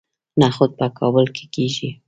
[0.41, 1.89] نخود په کابل کې کیږي